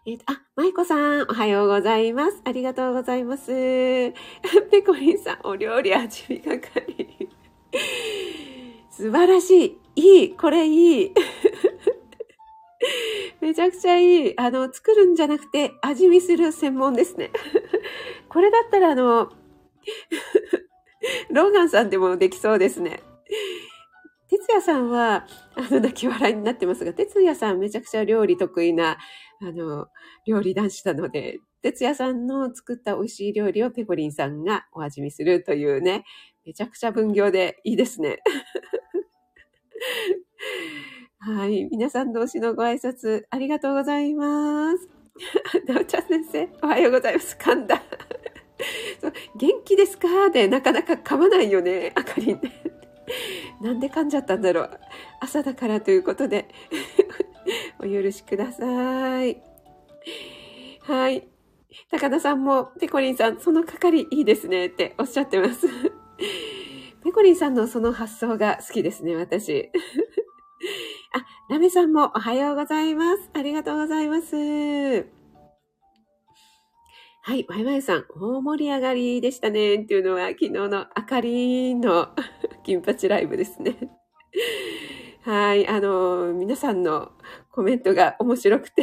[0.07, 2.41] えっー、あ、舞子さん、おはようございます。
[2.45, 3.47] ありがとうございます。
[4.71, 7.29] ペコリンさん、お料理味見係。
[8.91, 9.79] 素晴らしい。
[9.97, 10.37] いい。
[10.37, 11.13] これいい。
[13.41, 14.41] めちゃくちゃいい。
[14.41, 17.31] あの、作るんじゃなくて味見する専門ですね。
[18.29, 19.31] これだったらあの、
[21.31, 23.01] ローガンさんでもできそうですね。
[24.29, 28.99] 哲也さんは、あの、泣き笑いになってますが、哲也さんめちゃくちゃ料理得意な、
[29.41, 29.89] あの、
[30.27, 36.05] 料理男子なので、哲也さんの作った美味しい料理をペコリンさんがお味見するというね、
[36.45, 38.23] めちゃくちゃ分業でいいですね。
[41.27, 41.65] はい。
[41.71, 44.89] 皆さん同士のご挨拶ありがとうございます。
[45.67, 47.35] なおちゃん先生、おはようございます。
[47.41, 47.83] 噛んだ。
[49.01, 50.29] そう元気ですか？
[50.29, 52.41] でなかなか噛まないよね、あかりん。
[53.63, 54.71] なんで噛んじゃったんだろう？
[55.21, 56.47] 朝だからということで、
[57.79, 59.41] お許しください。
[60.81, 61.27] はい。
[61.91, 65.67] 高田さんも、ペコリンさん、その係いいですねっておっしゃってます。
[67.03, 69.71] ペコリンさんのその発想が好きですね、私。
[71.51, 73.31] ラメさんもおはようございます。
[73.35, 74.35] ありがとうございます。
[77.23, 79.75] はい、ワイワイさん、大盛り上がりでしたね。
[79.75, 82.09] っていうのは、昨日のあかりの
[82.65, 83.77] 金八ライブですね。
[85.25, 87.13] はい、あの、皆さんの
[87.51, 88.83] コメントが面白くて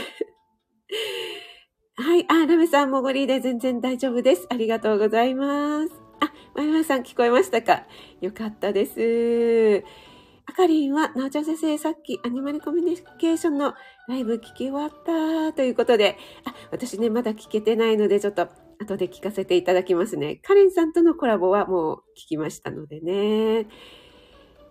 [1.95, 4.45] はい、あ、ラメさんもごりで全然大丈夫です。
[4.52, 5.93] ありがとうございます。
[6.19, 7.88] あ、ワイワイさん聞こえましたか？
[8.21, 10.11] よかったです。
[10.52, 13.74] あかりんは、なおちゃん先生、さっきアニマルコミュニケーションの
[14.10, 20.42] ライブ聞き終わったということで、あ、私ね、まだ聞けてないので、ちょっと後で聞かせていただきますね。
[20.44, 23.66] カレンさんとのコラボはもう聞きましたのでね。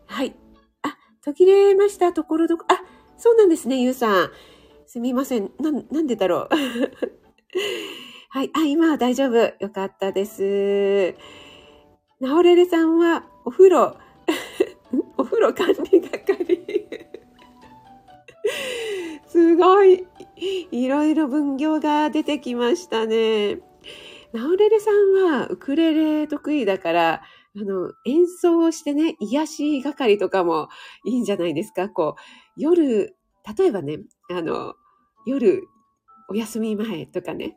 [0.06, 0.36] はい。
[0.82, 2.12] あ、途切れました。
[2.12, 2.74] ところどこ、あ、
[3.16, 4.30] そうなんですね、ゆうさん。
[4.86, 5.50] すみません。
[5.60, 6.48] な、なんでだろう。
[8.28, 8.50] はい。
[8.52, 9.36] あ、今は大丈夫。
[9.38, 11.14] よかったです。
[12.20, 13.96] なおれれさんは、お風呂、
[15.16, 17.08] お風呂管理係。
[19.26, 20.06] すごい。
[20.70, 23.60] いろいろ分業が出てきましたね。
[24.32, 27.22] ナオレレさんはウクレレ得意だから、
[27.56, 30.68] あの、演奏をしてね、癒し係とかも
[31.04, 31.88] いいんじゃないですか。
[31.88, 32.20] こう、
[32.56, 33.16] 夜、
[33.58, 33.98] 例えばね、
[34.30, 34.74] あの、
[35.26, 35.64] 夜、
[36.28, 37.56] お休み前とかね、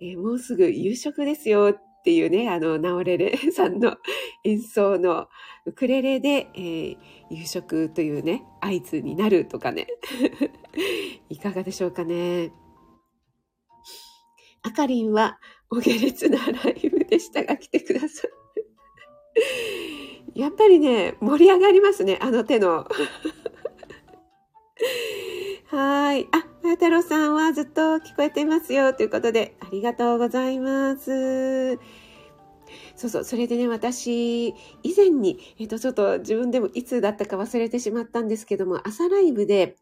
[0.00, 3.96] えー、もうすぐ夕食ですよっていうね、あの、ナオレレさんの
[4.42, 5.28] 演奏の
[5.66, 6.96] ウクレレで、えー、
[7.30, 9.86] 夕食というね、合図になるとかね。
[11.30, 12.52] いかがでしょうかね。
[14.62, 15.38] あかりんは、
[15.70, 18.30] お下劣なライブでしたが来てください。
[20.40, 22.84] やっぱりね、盛り上がりますね、あの手の。
[25.70, 26.26] はい。
[26.32, 28.94] あ、まや太郎さんはずっと聞こえていますよ。
[28.94, 31.74] ということで、ありがとうございます。
[32.94, 34.48] そうそう、それでね、私、
[34.82, 39.76] 以前に、えっ、と、ちょっと自分でもいつだったか忘れてしまったんですけども、朝ライブで、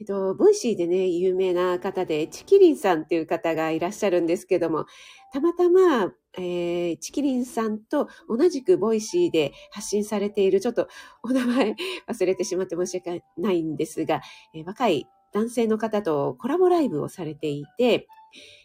[0.00, 4.84] えっと、 Voicy でね、有名な方で、チキリンさんっていう方がいらっしゃるんですけども、
[5.32, 10.88] たまたま、えー、チキリンさんと同じく Voicy で発信されている、ちょっと
[11.22, 11.74] お名前
[12.06, 14.20] 忘れてしまって申し訳ないんですが、
[14.54, 18.08] えー、若い男性の方とコラボライブをされていて、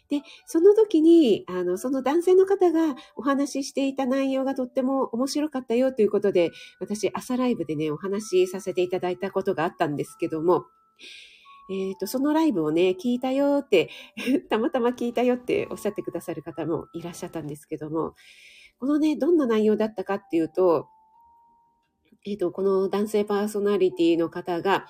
[0.08, 10.66] で、その時に、あの、その男性の方がお話ししていた内容がとっても面白かったよということで、私、朝ライブでね、お話しさせていただいたことがあったんですけども、
[11.70, 13.88] えっ、ー、と、そのライブをね、聞いたよって、
[14.50, 18.14] たまたま聞いたよっておっしゃってくださる方もいらっしゃったんですけども、
[18.78, 20.88] このね、どんな内容だったかっていうと、
[22.26, 24.86] えっ、ー、と、この男性パーソナリティの方が、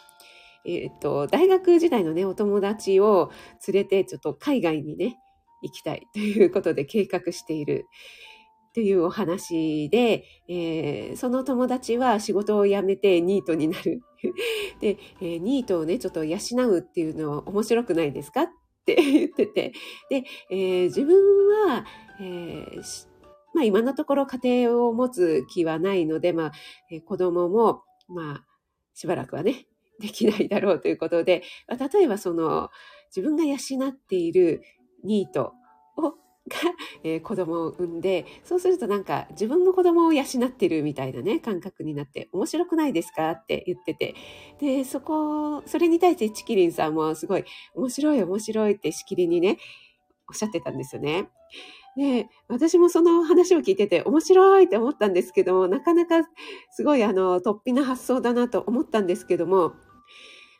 [0.66, 3.30] えっ、と、大学時代のね、お友達を
[3.68, 5.18] 連れて、ちょっと海外にね、
[5.62, 7.86] 行きたいということで計画している。
[8.74, 14.02] というお話で、えー、その友達は仕事を辞めてニートになる。
[14.80, 18.42] で、えー、ニートをね、ちょっと養うっていうのは面白くないですか？
[18.42, 18.48] っ
[18.84, 19.72] て言ってて。
[20.10, 21.16] で、えー、自分
[21.68, 21.86] は、
[22.20, 22.66] え、
[23.54, 26.52] まあ今のところ家庭を持つ気はないので、まあ、
[26.90, 28.46] え、子供も、まあ、
[28.92, 29.68] しばらくはね、
[30.00, 31.42] できないだろうということで、
[31.92, 32.70] 例えばその、
[33.14, 33.56] 自分が養
[33.88, 34.62] っている
[35.04, 35.54] ニート
[35.96, 36.14] を
[36.46, 36.58] が、
[37.04, 44.14] えー、子供を産んで、そうするとなんか自分も子供を養ってるみたいなね、感覚になって、面白くないですかって言ってて。
[44.60, 49.58] で、そこ、それに対してチキリンさんもすごい、面白い面白いってしきりにね、
[50.28, 51.28] おっしゃってたんですよね。
[51.96, 56.28] で、私もその話を聞いてて面白いって思ったんですけども、なかなか
[56.70, 59.74] すごいあの、突飛な発想だなと思ったんですけども、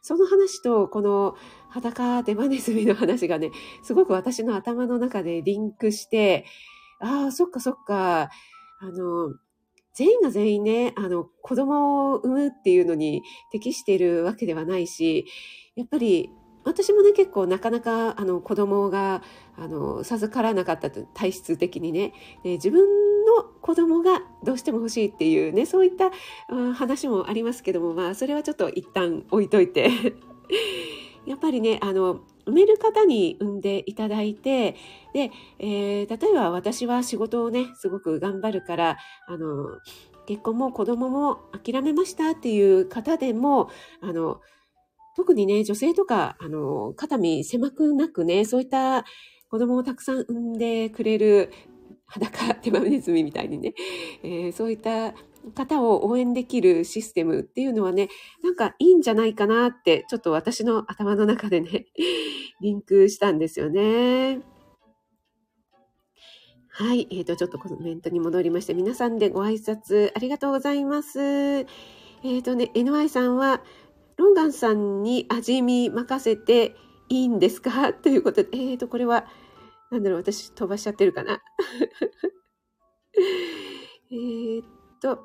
[0.07, 1.35] その話とこの
[1.71, 3.51] 裸デマネズミの話がね、
[3.83, 6.45] すごく私の頭の中でリンクして、
[7.01, 8.29] ああ、そっかそっか、
[8.81, 9.35] あの、
[9.95, 15.25] 全員が全員ね、あの、子供を産むっていうのに適しているわけではないし、
[15.75, 16.29] やっぱり
[16.65, 19.23] 私もね、結構なかなか、あの、子供が、
[19.57, 26.11] あの、授からなかったと、体質的にね、で自分の子供がどうしても欲しいっていうね、そういった
[26.75, 29.91] 話もありますけども、まあ、それはちょっと一旦置いといて。
[31.27, 34.77] やっぱりね、あの、産める方に産んでいただいて、
[35.15, 39.79] で、えー、例えば私は仕事をね、すごく頑張るから、あの、
[40.27, 44.41] 結婚も子供も諦めましたっていう方でも、あの、
[45.17, 49.05] 特にね、女性とか、あの、肩身狭くなくね、そういった
[49.49, 51.53] 子供をたくさん産んでくれる
[52.07, 53.75] 裸手豆ネズミみたいにね、
[54.23, 55.15] えー、そういった
[55.55, 58.09] 方を応援できるシステムっていうのはね、
[58.43, 61.87] なんかいいんじゃないかなって、ちょっと私の頭の中でね、
[62.61, 64.41] リンクしたんですよね。
[66.69, 67.07] はい。
[67.11, 71.21] えっ、ー、と、ちょっとコメントに戻りまして、皆さんでご挨拶ありがとうございます。
[71.21, 73.63] えっ、ー、とね、NY さんは、
[74.17, 76.77] ロンガンさんに味見任せて
[77.09, 77.93] いいんですか？
[77.95, 79.27] ということで、えっ、ー、と、これは、
[79.91, 81.43] なんだろう、私飛ばしちゃってるかな？
[84.11, 84.63] えっ
[85.01, 85.21] と、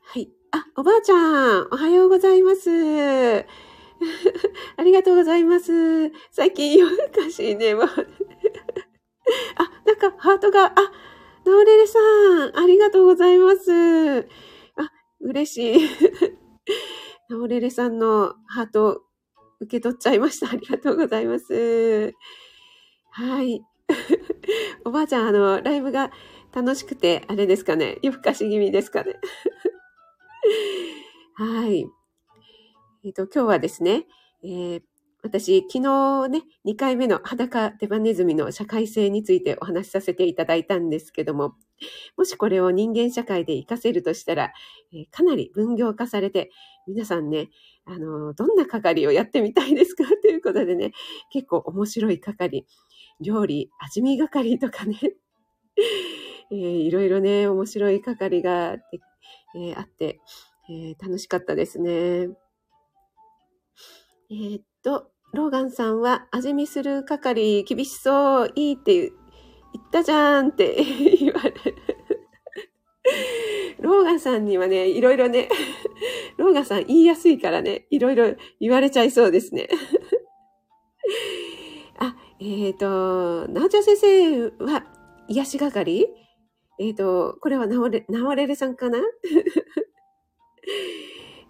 [0.00, 0.30] はい。
[0.52, 1.14] あ、おばあちゃ
[1.60, 2.70] ん、おはようございます。
[4.76, 6.10] ありがとうございます。
[6.30, 7.88] 最近夜更かしね、もうあ、
[9.86, 10.72] なんかハートが、あ、
[11.44, 14.20] ナオレレさん、ありがとうございます。
[14.76, 15.88] あ、嬉しい。
[17.28, 19.02] ナオレレさんのハート
[19.58, 20.48] 受け取っちゃいました。
[20.52, 22.14] ありがとうございます。
[23.10, 23.62] はい。
[24.84, 26.12] おばあちゃん、あの、ライブが
[26.52, 27.98] 楽しくて、あれですかね。
[28.02, 29.14] 夜更かし気味ですかね。
[31.34, 31.86] はい。
[33.04, 34.06] えっ、ー、と、今日はですね、
[34.44, 34.82] えー、
[35.22, 41.54] 私、昨日ね、2回目の裸デバネズミの社会性についてお話しさせていただいたんですけども、
[42.16, 44.52] もしこれを人間社会で活かせるとしたら、
[44.92, 46.50] えー、かなり分業化されて、
[46.86, 47.50] 皆さんね、
[47.86, 50.04] あの、どんな係をやってみたいですか？
[50.22, 50.92] ということでね、
[51.32, 52.66] 結構面白い係、
[53.20, 54.96] 料理、味見係とかね、
[56.52, 59.00] えー、いろいろね、面白い係があって、
[59.56, 60.20] えー、あって、
[60.70, 62.28] え、楽しかったですね。
[64.30, 70.76] えー、っと、ローガンさんは、味見する係厳しそう、いいって言ったじゃんって
[71.20, 71.76] 言われる。
[73.80, 75.48] ローガンさんにはね、いろいろね、
[76.38, 79.68] ローガンさん言いやすいからね、いろいろ言われちゃいそうですね。
[81.98, 84.84] あ、えっ、ー、と、なおちゃん先生は
[85.28, 86.08] 癒し係？
[86.78, 88.98] えっ、ー、と、これはなおれ、なおれるさんかな？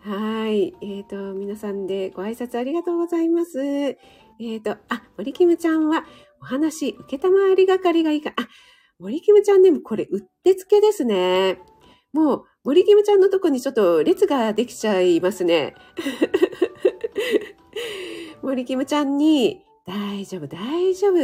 [0.06, 0.72] はい。
[0.82, 3.60] えっ、ー、と、皆さんでご挨拶ありがとうございます。
[3.60, 6.04] えっ、ー、と、あ、森キムちゃんは
[6.40, 8.32] お話、受けたまわり係がいいか。
[8.36, 8.46] あ、
[9.00, 11.58] 森キムちゃんでもこれ、うってつけですね。
[12.12, 15.74] もう、森キムちゃんのとこにちょっと列ができちゃいますね。
[18.42, 21.16] 森キムちゃんに、大丈夫、大丈夫。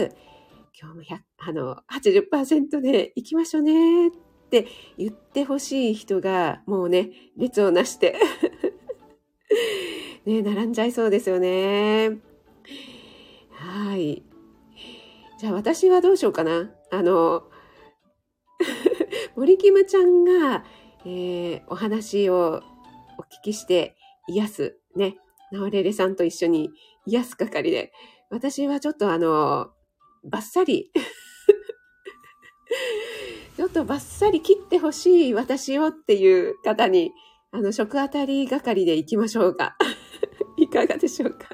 [0.76, 4.10] 今日も100、あの、80%で行きましょうね
[4.58, 8.18] って言ってほしい人が、もうね、列をなして
[10.26, 12.18] ね、並んじゃいそうですよね。
[13.50, 14.22] はい。
[15.38, 16.70] じゃあ私はどうしようかな。
[16.90, 17.44] あの、
[19.36, 20.66] 森キムちゃんが、
[21.06, 22.62] えー、お話を
[23.18, 23.96] お聞きして
[24.28, 25.16] 癒す、ね、
[25.50, 26.70] ナオレレさんと一緒に
[27.06, 27.90] 癒す係で、
[28.28, 29.70] 私はちょっとあの、
[30.24, 30.92] バッサリ
[33.62, 37.12] ちょっとバッサリ切ってほしい私をっていう方に、
[37.52, 39.76] あの、食あたり係で行きましょうか。
[40.58, 41.46] いかがでしょうか。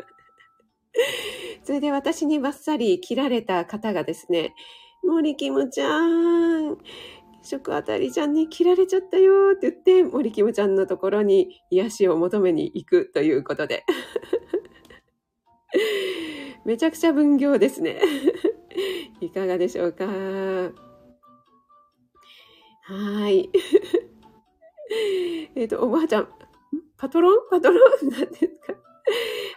[1.65, 4.55] それで私にバッサリ切られた方がですね、
[5.03, 6.79] 森キムちゃん、
[7.43, 13.85] 食あたりちゃんに切られちゃったよって言って、森キムちゃんのところに癒しを求めに行くということで。
[16.65, 18.01] めちゃくちゃ分業ですね。
[19.21, 20.88] いかがでしょうか
[22.89, 23.51] はい。
[25.55, 26.29] えっと、おばあちゃん、
[26.97, 27.39] パトロン？
[27.51, 28.09] パトロン？
[28.09, 28.75] なんですか？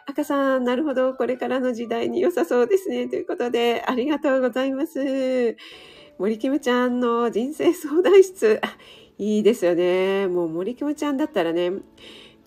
[0.07, 1.13] 赤さん、なるほど。
[1.13, 3.07] これからの時代に良さそうですね。
[3.07, 5.55] ということで、ありがとうございます。
[6.17, 8.59] 森キムちゃんの人生相談室。
[9.17, 10.27] いいですよね。
[10.27, 11.71] もう森キムちゃんだったらね、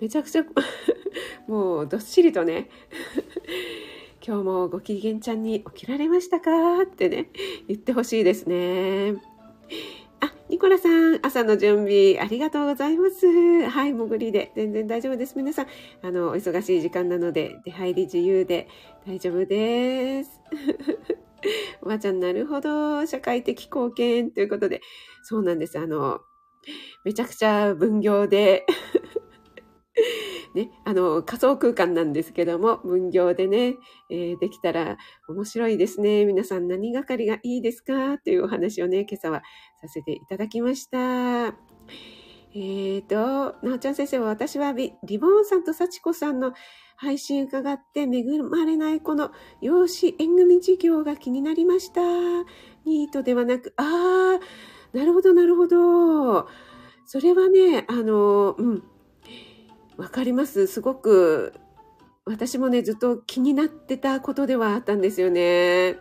[0.01, 0.45] めちゃくちゃ
[1.49, 2.69] もうどっしりとね
[4.27, 6.83] 今日もご機嫌ちゃんに起きられましたか？
[6.83, 7.31] ってね、
[7.69, 9.15] 言ってほしいですね。
[10.25, 13.27] あ、ニコラさん、朝の準備ありがとうございます。
[13.69, 15.37] はい、潜りで全然大丈夫です。
[15.37, 15.67] 皆さん、
[16.03, 18.67] あの、お忙しい時間なので、出入り自由で
[19.07, 20.41] 大丈夫です。
[21.83, 23.05] おばあちゃん、なるほど。
[23.05, 24.81] 社会的貢献ということで、
[25.25, 25.79] そうなんです。
[25.79, 26.21] あの、
[27.05, 28.65] めちゃくちゃ分業で
[30.55, 33.77] ね、あの、仮想空間なんですけども、分業でね、
[34.11, 34.97] えー、できたら
[35.29, 36.25] 面白いですね。
[36.25, 38.19] 皆さん何がかりがいいですか？
[38.19, 39.43] というお話をね、今朝は
[39.81, 40.99] させていただきました。
[42.57, 46.53] えっ、ー、と、なおちゃん先生は私はリボンさんと幸子さんの
[46.97, 52.01] 配信伺って恵まれないこの養子縁組事業が気になりました。
[52.85, 56.47] ニートではなく、ああ、なるほど、なるほど。
[57.07, 58.85] それはね、あの、うん。
[59.97, 60.67] わかります。
[60.67, 61.55] すごく、
[62.25, 65.97] 私もね、ずっと気になってたことではあったんですよね。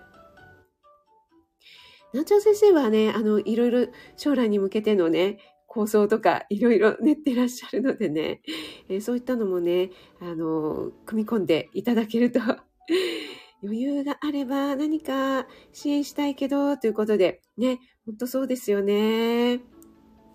[2.14, 5.38] なんちゃん先生はね、あの、いろいろ将来に向けてのね、
[5.74, 8.42] 構想とかいろいろ 練ってらっしゃるのでね、
[8.88, 12.40] えー、そういったのもね、あの、組み込んでいただけると
[13.64, 19.62] 余裕があれば何か支援したいけど、ということで、ね、ほんとそうですよね。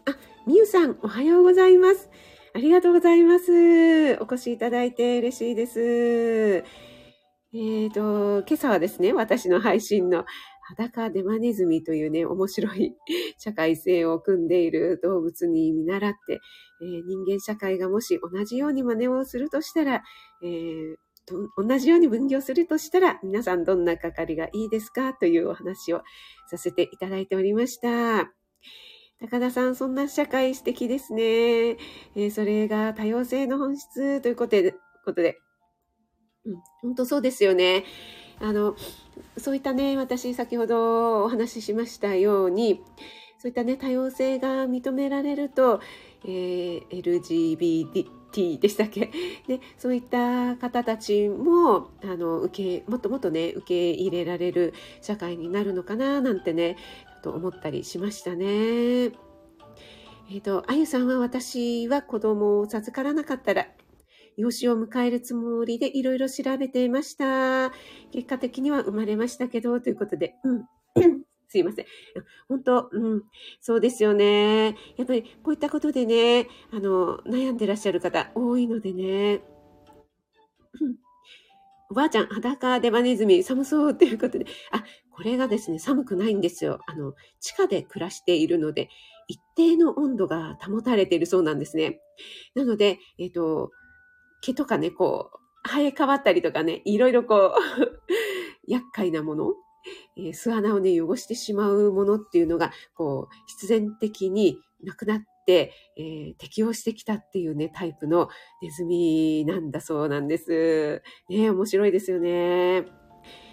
[0.07, 2.11] あ、みゆさん、おはようございます。
[2.59, 4.19] ありがとうございます。
[4.21, 5.79] お越しいただいて嬉しいです。
[5.81, 10.25] えっ、ー、と、今朝はですね、私の配信の
[10.63, 12.97] 裸デマネズミというね、面白い
[13.39, 16.41] 社会性を組んでいる動物に見習って、
[16.83, 20.03] えー、人間社会がもし同じように真似をするとしたら、
[20.43, 20.97] えー、
[21.57, 26.03] 同じように分業するとしたら、皆さんどんな係がいいですかというお話を
[26.51, 28.33] させていただいておりました。
[29.21, 31.23] 高田さん、そんな社会素敵ですね。
[31.23, 35.39] えー、それが多様性の本質ということで、ことで
[36.45, 37.85] うん、本当そうですよね。
[38.41, 38.77] あの、
[39.37, 42.81] そういったね、私先ほどお話ししましたように、
[43.39, 45.81] そういったね、多様性が認められると、
[46.25, 49.11] えー、LGBT でしたっけ？
[49.49, 56.77] で、そういった方たちも、あの、受け、もっともっとね、受け入れられる社会になるのかな、なんてね、
[57.23, 58.47] と思ったりしましたね。
[58.47, 63.67] えっ、ー、と、あゆさんは私は子供を授からなかったら、
[64.37, 67.73] 養子を迎えるつもりでいろいろ調べていました。
[68.13, 70.65] 結果的には生まれましたけど、ということで、うん。
[71.49, 71.87] すいません。
[72.49, 73.23] 本当、うん、
[73.61, 74.77] そうですよね。
[74.97, 79.41] やっぱりこういったことでね、あの、悩んでらっしゃる方多いのでね。
[81.91, 86.81] おばあちゃん、裸デバネズミ、寒そうっていうことで、あ、これがですね、寒くないんですよ。
[86.87, 88.91] あの、地下で暮らしているので、
[89.27, 92.01] 一定の温度が保たれているそうなんですね。
[92.55, 93.71] なので、えっ、ー、と、
[94.43, 97.55] 毛とかね、こう、生え変わったりとかね、いろいろこう
[98.71, 99.55] 厄介なもの、
[100.19, 108.29] え、巣穴をね、汚してしまうものっていうのが、こう、必然的になくなって、えー、適応してきたっていうね、タイプの
[108.63, 111.03] ネズミなんだそうなんです。
[111.29, 112.85] ね、面白いですよね。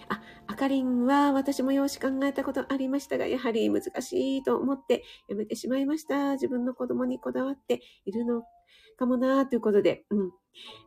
[0.08, 6.32] あ、あかりんは私も容姿考えたことありましたが、やはり難しいと思ってやめてしまいました。
[6.32, 8.42] 自分の子供にこだわっているの
[8.96, 10.30] かもなということで、うん。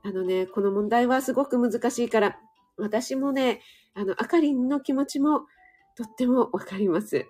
[0.03, 2.38] あのね、この問題はすごく難しいから、
[2.77, 3.61] 私もね、
[3.93, 5.41] あの、あかりんの気持ちも
[5.99, 7.25] とってもわかります。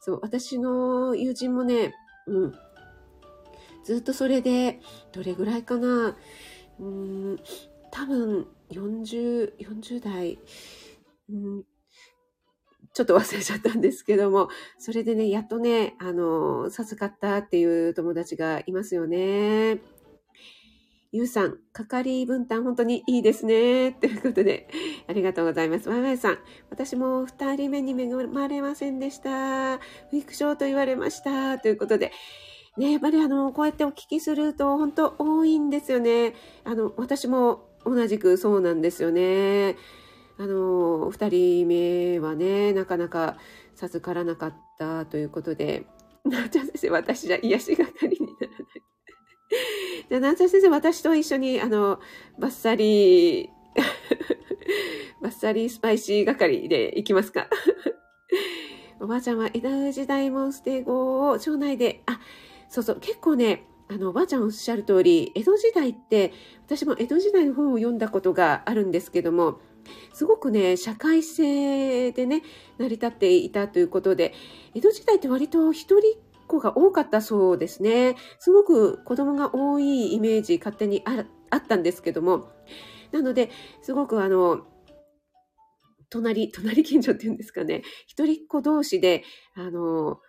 [0.00, 1.94] そう、私の友人もね、
[2.26, 2.52] うん。
[3.84, 4.80] ずっとそれで、
[5.12, 6.14] どれぐらいかな、
[6.78, 7.38] うん、
[7.90, 10.38] 多分40、40代、
[11.30, 11.64] うん、
[12.92, 19.78] ちょっと忘れちゃったんですけども、それでね、やっとね、あの、授かったっていう友達がいますよね。
[21.14, 23.92] ゆうさん、係分担本当にいいですね。
[23.92, 24.66] ということで、
[25.06, 25.90] ありがとうございます。
[25.90, 26.38] ワイワイさん、
[26.70, 29.76] 私も二人目に恵まれませんでした。
[29.76, 31.58] フィクションと言われました。
[31.58, 32.12] ということで、
[32.78, 36.34] ね、やっぱりあの、こうやってお聞きすると本当多いんですよね。
[36.64, 39.76] あの、私も同じくそうなんですよね。
[40.38, 43.36] あの、二人目はね、なかなか
[43.74, 45.84] 授からなかったということで、
[46.24, 48.51] なちゃん先生、私じゃ癒し係になら
[50.12, 50.16] ない。
[50.16, 52.00] じゃあ、なんちゃん先生、私と一緒に、あの、
[52.38, 53.48] バッサリー、
[55.22, 57.48] バッサリースパイシー係で行きますか
[59.00, 62.20] おばあちゃんは江戸時代モンステー語を町内で、あ、
[62.68, 66.32] そうそう、結構ね、あの、おばあちゃんおっしゃる通り、江戸時代って、
[66.66, 69.60] 私も江戸時代の本を読んだことがあるんですけども、
[70.12, 72.42] すごくね、社会性でね、
[72.78, 74.34] 成り立っていたということで、
[74.74, 76.16] 江戸時代って割と一人
[76.52, 78.16] 子が多かったそうですね。
[78.38, 82.50] すごく子供が多いイメージ勝手にああったんですけども、
[83.10, 83.50] なので、
[83.82, 84.66] すごくあの、
[86.10, 89.24] 隣、隣近所っていうんですかね、一人っ子同士で、
[89.54, 90.20] あの、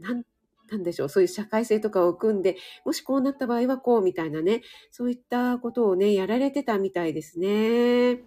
[0.00, 0.24] なん、
[0.70, 8.20] なんでしょう、そういう社会性とかを組んで、もしこうなった場合はこうみたいなね、そういったことをね、やられてたみたいですね。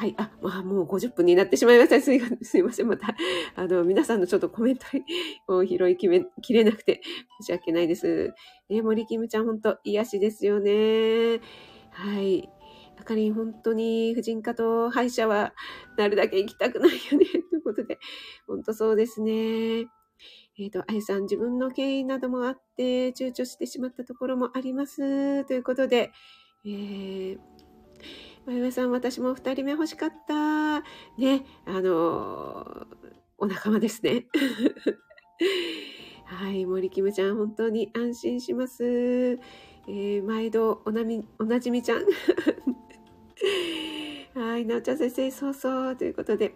[0.00, 0.14] はい。
[0.16, 2.00] あ、まあ、もう50分になってしまいました。
[2.00, 2.88] すい すいません。
[2.88, 3.14] また、
[3.54, 4.86] あの、皆さんのちょっとコメント
[5.46, 7.02] を 拾いきめ、 きれなくて
[7.42, 8.32] 申し訳ないです。
[8.70, 11.42] え森キムちゃん、本当癒しですよね。
[11.90, 12.48] はい。
[12.98, 15.52] あかりん、本当に婦人科と歯医者は
[15.98, 17.26] なるだけ行きたくないよね。
[17.50, 17.98] ということで、
[18.46, 19.80] 本当そうですね。
[19.80, 25.44] えっ、ー、と、あゆさん、自分の経緯などもあって、躊躇してしまったところもあります。
[25.44, 26.10] ということで、
[26.64, 27.38] えー、
[28.50, 30.80] まゆめさん、私も二人目欲しかった。
[31.16, 32.84] ね、あの
[33.38, 34.26] お仲間ですね。
[36.26, 38.82] はい、森キムちゃん、本当に安心します。
[38.84, 42.04] えー、毎度おなみ、おなじみちゃん。
[44.34, 46.52] はい、なおちゃん先生、そうそう、ということで、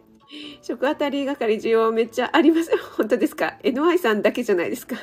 [0.63, 2.77] 食あたり係需要めっちゃあります。
[2.99, 4.97] 本当ですか ?NY さんだけじゃないですか。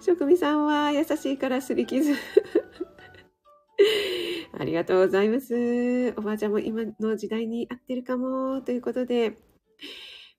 [0.00, 2.16] 職味さんは優しいからすり傷。
[4.58, 6.14] ありがとうございます。
[6.16, 9.38] おばあちゃんも今の時代に合ってるかも、ということで、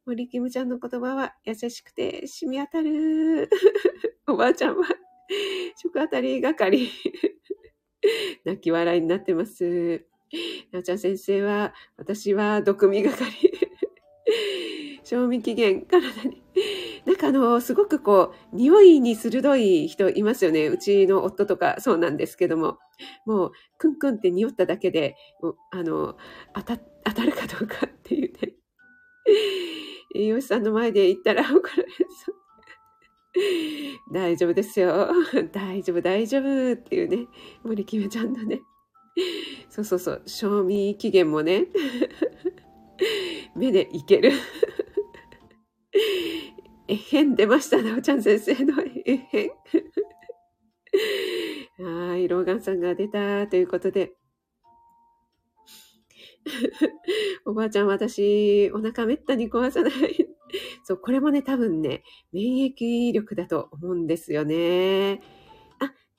[0.05, 3.49] 森キムちゃんの言葉は優しくて染み当たる。
[4.27, 4.85] おばあちゃんは
[5.75, 6.89] 食あたり係。
[8.45, 10.05] 泣き笑いになってます。
[10.71, 13.51] なおちゃん先生は、私は毒味係。
[15.03, 16.41] 賞味期限、体に。
[17.05, 20.67] なんかあの、すごくこう、匂いに鋭い人いますよね。
[20.67, 22.79] うちの夫とかそうなんですけども。
[23.25, 25.15] もう、クンクンって匂っただけで、
[25.71, 26.15] あの、
[26.53, 28.53] 当た、当たるかどうかっていうね。
[30.15, 31.85] 栄養士さんの前で言ったら怒られ
[32.25, 32.35] そう。
[34.13, 35.09] 大丈夫ですよ。
[35.51, 37.27] 大丈夫、大丈夫っていうね。
[37.63, 38.61] 森キムちゃんのね。
[39.69, 40.21] そうそうそう。
[40.25, 41.67] 賞味期限もね。
[43.55, 44.31] 目でいける。
[46.87, 49.51] えへん出ました、なおちゃん先生のえへん。
[52.09, 54.13] はい、ローガンさんが出たということで。
[57.45, 59.93] おばあちゃん、私、お腹めったに壊さない。
[60.83, 65.21] そう、これもね、多分ね、免疫力だと思うんですよね。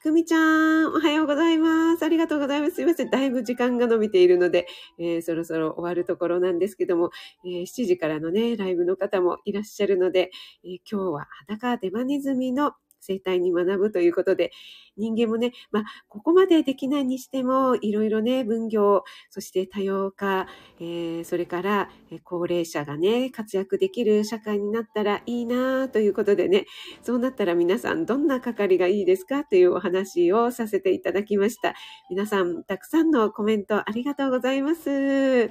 [0.06, 2.04] くみちゃん、おはようございます。
[2.04, 2.76] ありがとうございます。
[2.76, 3.10] すいません。
[3.10, 4.68] だいぶ時間が伸びているので、
[5.00, 7.10] えー、そろそろ終わるところなんですけども、
[7.44, 10.30] えー、7時からのね、ライブの方もいらっしゃるので、
[10.62, 14.50] えー、今日は裸デマネズミの生態に学ぶということで、
[14.96, 20.46] 人間もね、まあ、ここまでできないにしても、いろいろね、分業、そして多様化、
[20.80, 21.90] えー、それから、
[22.24, 26.66] 高齢者がね、活躍できる社会になったらいいなということでね、
[27.02, 31.74] そうなったら皆さんどんな係がいいですかというお話をさせていただきました。
[32.10, 35.50] 皆さん、たくさんのコメントありがとうございます。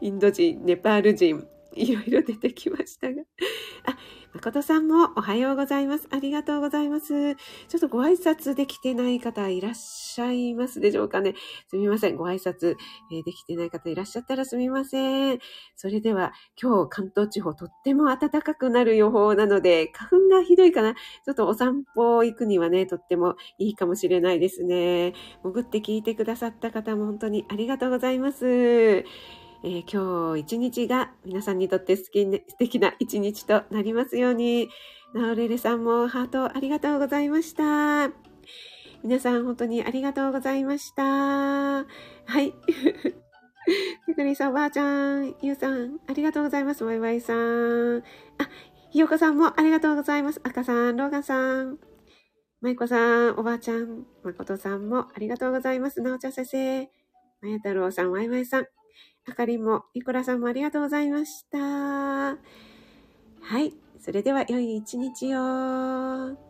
[0.00, 1.46] インド人、ネパール人、
[1.76, 3.22] いろいろ出てきましたが。
[3.84, 3.96] あ、
[4.34, 6.08] 誠さんもおはようございます。
[6.10, 7.34] ありがとうございます。
[7.34, 11.34] ちょっとご挨拶できてない方いらっしゃいますでしょうかね。
[11.68, 12.16] すみません。
[12.16, 12.76] ご挨拶、
[13.12, 15.38] えー、できてない方いらっしゃったらすみません。
[15.74, 20.94] それでは今日関東地方とっても暖かくなる予報なので、花粉がひどいかな。
[20.94, 25.12] ちょっとお散歩行くにはね、とってもいいかもしれないですね。
[25.42, 29.04] 潜って聞いてくださった方も本当にありがとうございます。
[29.68, 34.68] えー、今日一日が皆さんにとって素敵な一日となりますように。
[35.12, 38.14] ナオレレさんもハートありがとうございました。
[39.02, 41.02] 皆さん本当にありがとうございました。
[41.02, 41.84] は
[42.42, 42.54] い。
[44.06, 46.84] ゆかりさん、おばあちゃん、ゆうさん、ありがとうございます。
[46.84, 47.98] ワイワイさん。
[47.98, 48.02] あ、
[48.90, 50.40] ひよこさんもありがとうございます。
[50.44, 51.80] 赤さん、ローガンさん。
[52.60, 56.02] まいこさん、おばあちゃん、まことさんもありがとうございます。
[56.02, 56.88] なおちゃん先生。
[57.42, 58.75] まや太郎さん、ワイワイさん。
[59.28, 61.58] あかりも、ニコラさんもありがとうございました。
[61.58, 62.36] は
[63.60, 63.74] い。
[63.98, 66.45] それでは良い一日を。